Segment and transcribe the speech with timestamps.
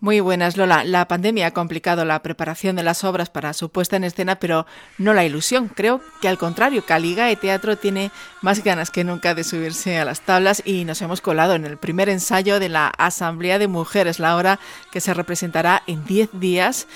[0.00, 0.84] Muy buenas, Lola.
[0.84, 4.66] La pandemia ha complicado la preparación de las obras para su puesta en escena, pero
[4.98, 5.68] no la ilusión.
[5.68, 8.10] Creo que al contrario, Caliga y Teatro tiene
[8.42, 11.78] más ganas que nunca de subirse a las tablas y nos hemos colado en el
[11.78, 14.60] primer ensayo de la Asamblea de Mujeres, la obra
[14.92, 16.88] que se representará en 10 días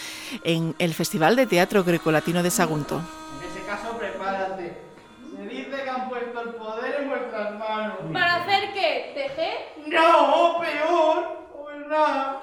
[0.45, 2.97] en el Festival de Teatro Grecolatino de Sagunto.
[2.99, 4.77] En ese caso, prepárate.
[5.37, 7.97] Se dice que han puesto el poder en vuestras manos.
[8.13, 9.13] ¿Para hacer qué?
[9.15, 9.89] ¿Tejer?
[9.89, 11.49] No, peor.
[11.65, 12.43] Pues nada.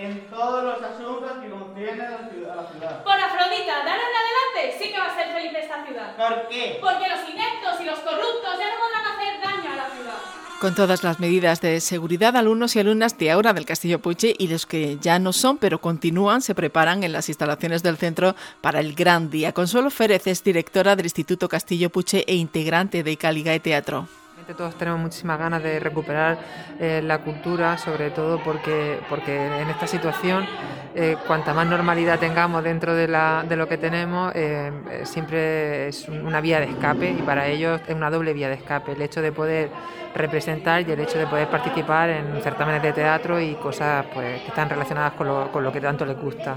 [0.00, 3.02] ¿En todos los asuntos que concierne a la ciudad.
[3.02, 6.14] Por Afrodita, en adelante sí que va a ser feliz esta ciudad.
[6.16, 6.78] ¿Por qué?
[6.80, 10.18] Porque los ineptos y los corruptos ya no podrán hacer daño a la ciudad.
[10.60, 14.46] Con todas las medidas de seguridad, alumnos y alumnas de ahora del Castillo Puche y
[14.46, 18.78] los que ya no son, pero continúan, se preparan en las instalaciones del centro para
[18.78, 19.52] el gran día.
[19.52, 24.06] Consuelo Férez es directora del Instituto Castillo Puche e integrante de Caligae Teatro.
[24.56, 26.38] Todos tenemos muchísimas ganas de recuperar
[26.80, 30.46] eh, la cultura, sobre todo porque, porque en esta situación,
[30.94, 35.88] eh, cuanta más normalidad tengamos dentro de, la, de lo que tenemos, eh, eh, siempre
[35.88, 38.92] es un- una vía de escape y para ellos es una doble vía de escape.
[38.92, 39.68] El hecho de poder
[40.14, 44.48] representar y el hecho de poder participar en certámenes de teatro y cosas pues, que
[44.48, 46.56] están relacionadas con lo, con lo que tanto les gusta.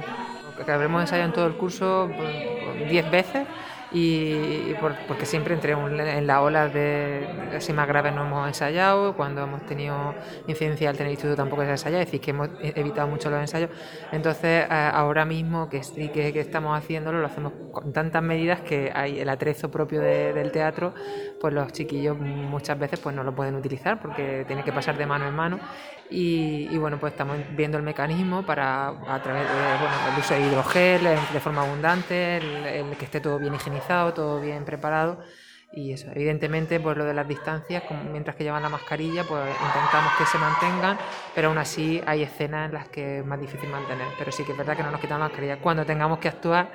[0.65, 3.47] Que habremos ensayado en todo el curso pues, 10 veces
[3.91, 9.15] y, por- porque siempre entre en la ola de así más graves no hemos ensayado,
[9.15, 12.49] cuando hemos tenido incidencia al tener instituto tampoco se ha ensayado, es decir, que hemos
[12.61, 13.69] evitado mucho los ensayos.
[14.11, 15.81] Entonces, eh, ahora mismo que
[16.11, 20.33] que, que estamos haciéndolo, lo hacemos con tantas medidas que hay el atrezo propio de-
[20.33, 20.93] del teatro,
[21.39, 25.05] pues los chiquillos muchas veces pues no lo pueden utilizar porque tiene que pasar de
[25.05, 25.59] mano en mano.
[26.13, 30.41] Y, bueno, pues estamos viendo el mecanismo para, a través de, bueno, el uso de
[30.41, 35.21] hidrogel de forma abundante, el, que esté todo bien higienizado, todo bien preparado.
[35.71, 40.11] Y eso, evidentemente, pues lo de las distancias, mientras que llevan la mascarilla, pues intentamos
[40.17, 40.97] que se mantengan,
[41.33, 44.07] pero aún así hay escenas en las que es más difícil mantener.
[44.19, 45.61] Pero sí que es verdad que no nos quitamos la mascarilla.
[45.61, 46.71] Cuando tengamos que actuar,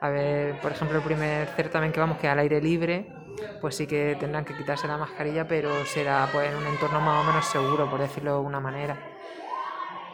[0.00, 3.06] a ver, por ejemplo, el primer certamen que vamos, que es al aire libre,
[3.60, 7.24] pues sí que tendrán que quitarse la mascarilla, pero será pues en un entorno más
[7.24, 8.96] o menos seguro, por decirlo de una manera.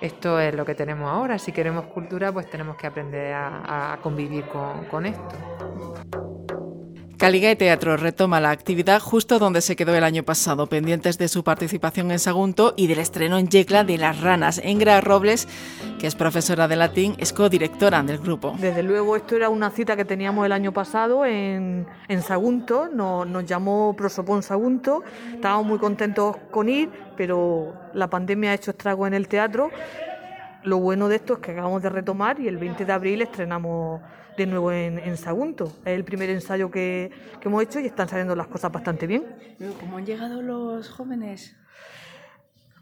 [0.01, 1.39] Esto es lo que tenemos ahora.
[1.39, 5.68] Si queremos cultura, pues tenemos que aprender a, a convivir con, con esto.
[7.19, 11.43] Caligae Teatro retoma la actividad justo donde se quedó el año pasado, pendientes de su
[11.43, 14.61] participación en Sagunto y del estreno en Yecla de Las Ranas.
[14.63, 15.49] Engra Robles,
[15.99, 18.55] que es profesora de latín, es codirectora del grupo.
[18.61, 23.27] Desde luego, esto era una cita que teníamos el año pasado en, en Sagunto, nos,
[23.27, 25.03] nos llamó Prosopón Sagunto,
[25.35, 29.73] estábamos muy contentos con ir, pero la pandemia ha hecho estrago en el teatro.
[30.63, 34.03] Lo bueno de esto es que acabamos de retomar y el 20 de abril estrenamos
[34.39, 35.65] de nuevo en, en Sagunto.
[35.85, 37.11] Es el primer ensayo que,
[37.41, 39.25] que hemos hecho y están saliendo las cosas bastante bien.
[39.81, 41.55] ¿Cómo han llegado los jóvenes?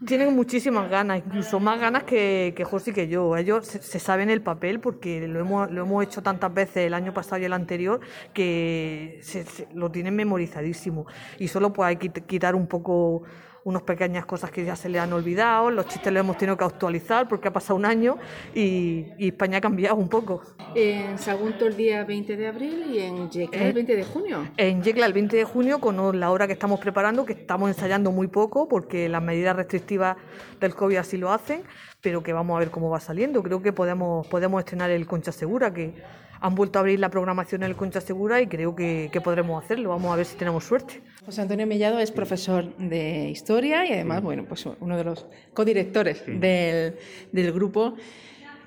[0.05, 3.35] Tienen muchísimas ganas, incluso más ganas que, que José y que yo.
[3.35, 6.93] Ellos se, se saben el papel porque lo hemos, lo hemos hecho tantas veces el
[6.93, 7.99] año pasado y el anterior
[8.31, 11.07] que se- se- lo tienen memorizadísimo.
[11.39, 13.23] Y solo pues hay que quit- quitar un poco
[13.67, 16.63] unas pequeñas cosas que ya se le han olvidado, los chistes los hemos tenido que
[16.63, 18.17] actualizar porque ha pasado un año
[18.55, 20.41] y, y España ha cambiado un poco.
[20.73, 24.47] En Sagunto el día 20 de abril y en Yecla el 20 de junio.
[24.55, 28.13] En Yecla el 20 de junio con la hora que estamos preparando, que estamos ensayando
[28.13, 30.15] muy poco porque las medidas restrictivas
[30.61, 31.63] del COVID así lo hacen,
[31.99, 33.43] pero que vamos a ver cómo va saliendo.
[33.43, 35.93] Creo que podemos, podemos estrenar el Concha Segura, que
[36.39, 39.63] han vuelto a abrir la programación en el Concha Segura y creo que, que podremos
[39.63, 39.89] hacerlo.
[39.89, 41.01] Vamos a ver si tenemos suerte.
[41.25, 46.23] José Antonio Mellado es profesor de historia y además, bueno, pues uno de los codirectores
[46.25, 46.95] del,
[47.31, 47.95] del grupo.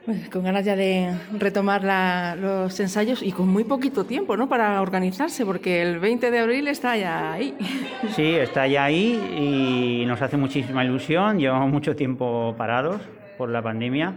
[0.06, 4.48] Pues, con ganas ya de retomar la- los ensayos y con muy poquito tiempo, ¿no?
[4.48, 7.54] Para organizarse, porque el 20 de abril está ya ahí.
[8.16, 11.38] Sí, está ya ahí y nos hace muchísima ilusión.
[11.38, 13.02] Llevamos mucho tiempo parados
[13.36, 14.14] por la pandemia,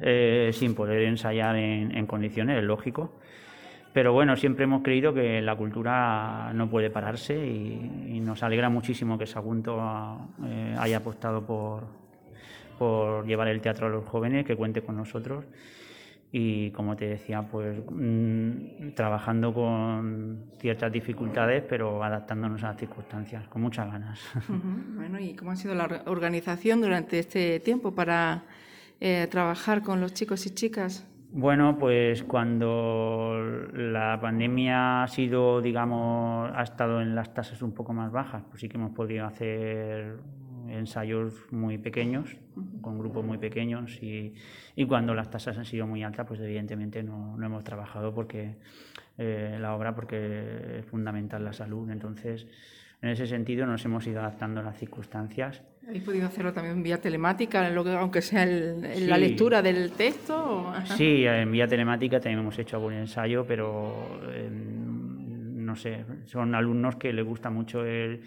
[0.00, 3.12] eh, sin poder ensayar en, condiciones, es lógico.
[3.92, 9.18] Pero bueno, siempre hemos creído que la cultura no puede pararse y, nos alegra muchísimo
[9.18, 11.82] que Sagunto eh, haya apostado por,
[12.78, 15.44] por llevar el teatro a los jóvenes, que cuente con nosotros
[16.34, 23.46] y como te decía, pues mm, trabajando con ciertas dificultades, pero adaptándonos a las circunstancias,
[23.48, 24.18] con muchas ganas.
[24.96, 28.44] Bueno, ¿y cómo ha sido la or- organización durante este tiempo para
[29.04, 31.04] eh, trabajar con los chicos y chicas?
[31.32, 33.34] Bueno, pues cuando
[33.72, 38.60] la pandemia ha sido, digamos, ha estado en las tasas un poco más bajas, pues
[38.60, 40.18] sí que hemos podido hacer
[40.68, 42.36] ensayos muy pequeños,
[42.80, 44.34] con grupos muy pequeños, y,
[44.76, 48.58] y cuando las tasas han sido muy altas, pues evidentemente no, no hemos trabajado porque
[49.18, 51.90] eh, la obra, porque es fundamental la salud.
[51.90, 52.46] Entonces,
[53.00, 57.00] en ese sentido nos hemos ido adaptando a las circunstancias ¿Habéis podido hacerlo también vía
[57.00, 57.68] telemática,
[57.98, 60.72] aunque sea la lectura del texto?
[60.96, 66.96] Sí, en vía telemática también hemos hecho algún ensayo, pero em, no sé, son alumnos
[66.96, 68.22] que les gusta mucho el,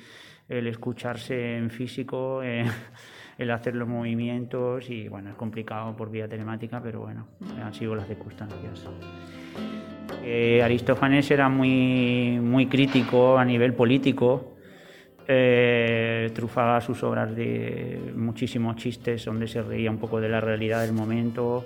[0.49, 2.41] escucharse en físico,
[3.37, 7.27] el hacer los movimientos y bueno, es complicado por vía telemática, pero bueno,
[7.63, 8.85] han sido las circunstancias.
[10.23, 14.54] Eh, Aristófanes era muy, muy crítico a nivel político
[15.27, 20.81] eh, trufaba sus obras de muchísimos chistes donde se reía un poco de la realidad
[20.81, 21.65] del momento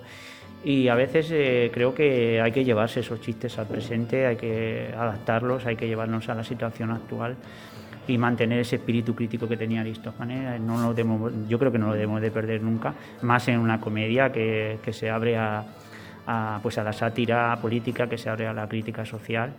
[0.64, 4.94] y a veces eh, creo que hay que llevarse esos chistes al presente, hay que
[4.96, 7.38] adaptarlos, hay que llevarnos a la situación actual
[8.08, 10.60] y mantener ese espíritu crítico que tenía Aristófanes.
[10.60, 10.94] No lo
[11.48, 14.92] yo creo que no lo debemos de perder nunca, más en una comedia que, que
[14.92, 15.64] se abre a,
[16.28, 19.54] a, pues a la sátira política, que se abre a la crítica social.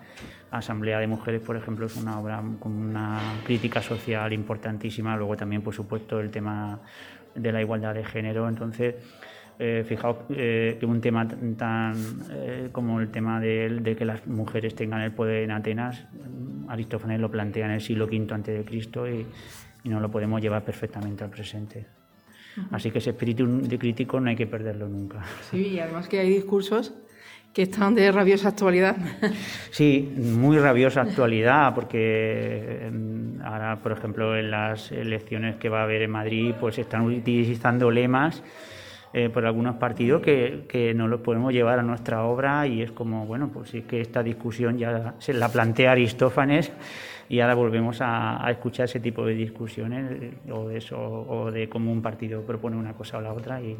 [0.51, 5.17] Asamblea de Mujeres, por ejemplo, es una obra con una crítica social importantísima.
[5.17, 6.81] Luego también, por supuesto, el tema
[7.35, 8.49] de la igualdad de género.
[8.49, 8.97] Entonces,
[9.59, 11.95] eh, fijaos eh, que un tema tan
[12.31, 16.07] eh, como el tema de, que las mujeres tengan el poder en Atenas,
[16.69, 19.27] Aristófanes lo plantea en el siglo V antes de Cristo y,
[19.85, 22.00] y no lo podemos llevar perfectamente al presente.
[22.71, 25.25] Así que ese espíritu de crítico no hay que perderlo nunca.
[25.51, 26.93] Sí, y además que hay discursos
[27.53, 28.97] que están de rabiosa actualidad.
[29.71, 35.85] Sí, muy rabiosa actualidad, porque em, ahora, por ejemplo, en las elecciones que va a
[35.85, 38.43] haber en Madrid, pues están utilizando lemas
[39.13, 42.91] eh, por algunos partidos que, que, no los podemos llevar a nuestra obra y es
[42.91, 46.73] como, bueno, pues sí que esta discusión ya se la plantea Aristófanes
[47.31, 51.71] y ahora volvemos a, escuchar ese tipo de discusiones eh, o de eso, o de
[51.71, 53.79] cómo un partido propone una cosa o la otra y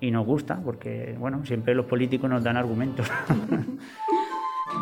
[0.00, 3.10] y nos gusta porque, bueno, siempre los políticos nos dan argumentos.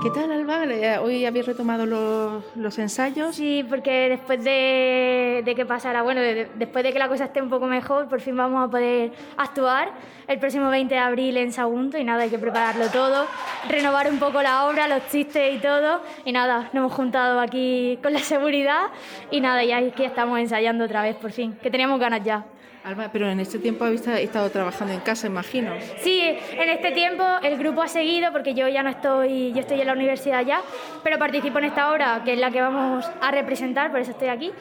[0.05, 0.65] ¿Qué tal, Alba?
[1.01, 3.35] ¿Hoy habéis retomado los, ensayos?
[3.37, 7.65] Sí, porque después de, que pasara, bueno, después de que la cosa esté un poco
[7.65, 9.93] mejor, por fin vamos a poder actuar
[10.29, 13.25] el próximo 20 de abril en Sagunto y nada, hay que prepararlo todo,
[13.67, 16.03] renovar un poco la obra, los chistes y todo.
[16.27, 18.89] Y nada, nos hemos juntado aquí con la seguridad
[19.31, 22.45] y nada, ya aquí estamos ensayando otra vez, por fin, que teníamos ganas ya.
[22.85, 25.73] Alba, pero en este tiempo habéis estado trabajando en casa, imagino.
[26.03, 29.81] Sí, en este tiempo el grupo ha seguido porque yo ya no estoy, yo estoy
[29.81, 30.61] en la universidad ya,
[31.03, 34.29] pero participo en esta obra que es la que vamos a representar, por eso estoy
[34.29, 34.53] aquí.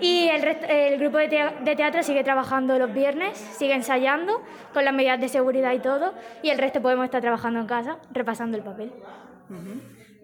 [0.00, 4.42] Y el, el grupo de, teatro sigue trabajando los viernes, sigue ensayando
[4.74, 6.12] con las medidas de seguridad y todo,
[6.42, 8.92] y el resto podemos estar trabajando en casa, repasando el papel.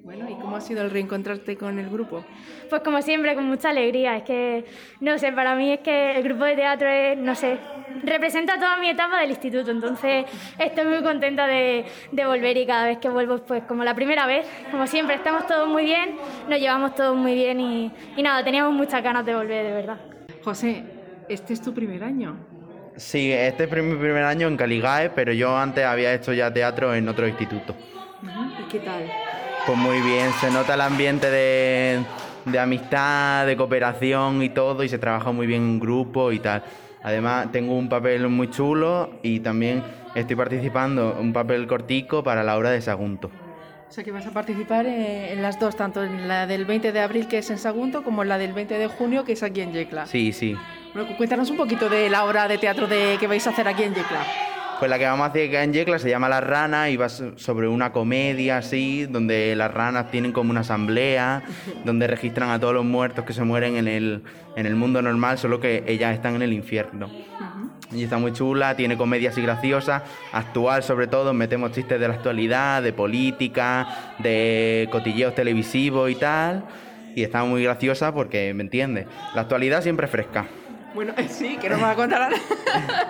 [0.05, 2.25] Bueno, ¿y cómo ha sido el reencontrarte con el grupo?
[2.69, 4.17] Pues como siempre, con mucha alegría.
[4.17, 4.65] Es que,
[5.01, 7.59] no sé, para mí es que el grupo de teatro es, no sé,
[8.03, 9.71] representa toda mi etapa del instituto.
[9.71, 10.27] Entonces,
[10.59, 14.27] estoy muy contenta de, de volver y cada vez que vuelvo, pues como la primera
[14.27, 16.17] vez, como siempre, estamos todos muy bien,
[16.49, 20.01] nos llevamos todos muy bien y, y nada, teníamos muchas ganas de volver, de verdad.
[20.43, 20.83] José,
[21.29, 22.37] ¿este es tu primer año?
[22.97, 26.93] Sí, este es mi primer año en Caligae, pero yo antes había hecho ya teatro
[26.93, 27.77] en otro instituto.
[28.61, 29.05] ¿Y qué tal?
[29.65, 32.05] Pues muy bien, se nota el ambiente de,
[32.59, 36.65] amistad, de cooperación y todo, y se trabaja muy bien en grupo y tal.
[37.05, 39.85] Además, tengo un papel muy chulo y también
[40.17, 43.31] estoy participando un papel cortico para la obra de Sagunto.
[43.89, 47.01] O sea que vas a participar en las dos, tanto en la del 20 de
[47.01, 49.61] abril que es en Sagunto como en la del 20 de junio que es aquí
[49.61, 50.07] en Yecla.
[50.07, 50.57] Sí, sí.
[50.93, 53.85] Bueno, cuéntanos un poquito de la obra de teatro de, que vais a hacer aquí
[53.85, 54.27] en Yecla.
[54.83, 57.69] Pues la que vamos a hacer en Yecla se llama La Rana y va sobre
[57.69, 61.45] una comedia así, donde las ranas tienen como una asamblea,
[61.85, 64.25] donde registran a todos los muertos que se mueren en el,
[64.57, 67.09] en el mundo normal, solo que ellas están en el infierno.
[67.93, 72.15] Y está muy chula, tiene comedias y graciosas, actual sobre todo, metemos chistes de la
[72.15, 73.87] actualidad, de política,
[74.19, 76.65] de cotilleos televisivos y tal.
[77.15, 79.07] Y está muy graciosa porque, ¿me entiendes?
[79.37, 80.47] La actualidad siempre es fresca.
[80.95, 82.37] Bueno, sí, que no me va a contar nada.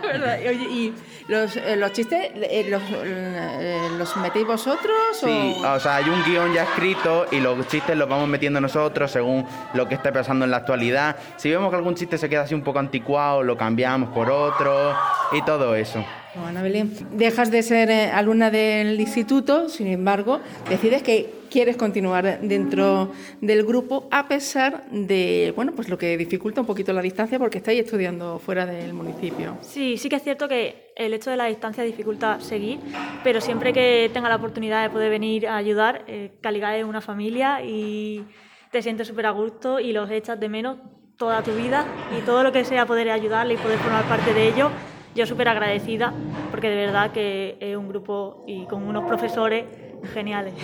[0.49, 0.95] Oye, ¿y
[1.29, 4.97] los, eh, los chistes eh, los, eh, los, metéis vosotros?
[5.21, 5.81] Sí, o...
[5.81, 9.89] sea, hay un guion ya escrito y los chistes los vamos metiendo nosotros según lo
[9.89, 11.17] que esté pasando en la actualidad.
[11.37, 14.95] Si vemos que algún chiste se queda así un poco anticuado, lo cambiamos por otro
[15.33, 16.05] y todo eso.
[16.35, 23.12] Bueno, Belén, dejas de ser alumna del instituto, sin embargo, decides que quieres continuar dentro
[23.42, 27.59] del grupo a pesar de, bueno, pues lo que dificulta un poquito la distancia porque
[27.59, 29.59] estáis estudiando fuera del municipio.
[29.61, 32.80] Sí, sí que es cierto que el hecho de la distancia dificulta seguir,
[33.23, 37.62] pero siempre que tenga la oportunidad de poder venir a ayudar, eh, es una familia
[37.62, 38.25] y
[38.71, 40.78] te sientes súper a gusto y los echas de menos
[41.18, 41.87] toda tu vida
[42.18, 44.71] y todo lo que sea poder ayudarle y poder formar parte de ello,
[45.14, 46.14] yo súper agradecida
[46.50, 49.66] porque de verdad que es un grupo y con unos profesores
[50.14, 50.54] geniales.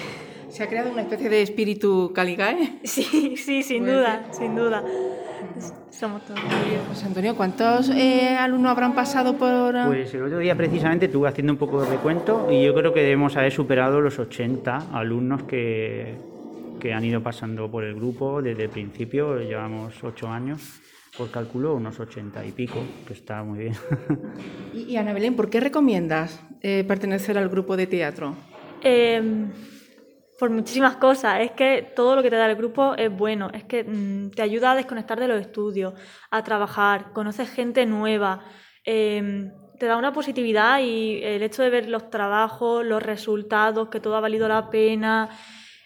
[0.49, 2.79] ¿Se ha creado una especie de espíritu Caligae?
[2.85, 4.83] Sí, sí, sin duda, sin duda.
[5.91, 6.41] somos todos.
[6.89, 9.77] José Antonio, ¿cuántos eh, alumnos habrán pasado por...?
[9.77, 9.85] ah?
[9.87, 13.01] Pues el otro día precisamente estuve haciendo un poco de recuento y yo creo que
[13.03, 16.17] debemos haber superado los 80 alumnos que,
[16.81, 20.81] que han ido pasando por el grupo desde el principio, llevamos 8 años,
[21.17, 23.75] por cálculo unos 80 y pico, que está muy bien.
[24.75, 28.35] Y, y Ana Belén, ¿por qué recomiendas eh, pertenecer al grupo de teatro?
[28.83, 29.21] Eh,
[30.39, 31.41] por muchísimas cosas.
[31.41, 33.51] Es que todo lo que te da el grupo es bueno.
[33.53, 35.95] Es que mm, te ayuda a desconectar de los estudios,
[36.31, 38.45] a trabajar, conoces gente nueva.
[38.85, 44.01] eh, te da una positividad y el hecho de ver los trabajos, los resultados, que
[44.01, 45.29] todo ha valido la pena.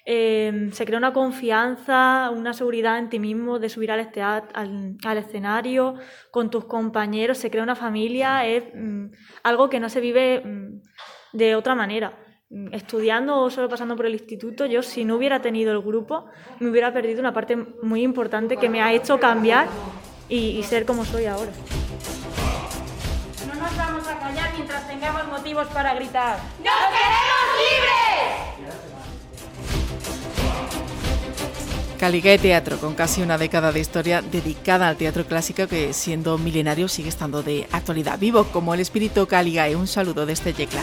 [0.04, 4.97] eh, se crea una confianza, una seguridad en ti mismo de subir al, estea- al,
[5.04, 5.94] al escenario
[6.30, 9.06] con tus compañeros, se crea una familia, es mm,
[9.44, 10.80] algo que no se vive mm,
[11.32, 12.18] de otra manera.
[12.71, 16.26] Estudiando o solo pasando por el instituto, yo si no hubiera tenido el grupo,
[16.61, 19.68] me hubiera perdido una parte muy importante que me ha hecho cambiar
[20.28, 21.50] y, y ser como soy ahora.
[23.47, 26.37] No nos vamos a callar mientras tengamos motivos para gritar.
[26.59, 28.62] ¡Nos queremos libres!
[31.99, 36.88] Caligae Teatro, con casi una década de historia dedicada al teatro clásico que siendo milenario
[36.88, 38.18] sigue estando de actualidad.
[38.18, 39.75] Vivo como el espíritu Caligae.
[39.75, 40.82] Un saludo desde Yecla.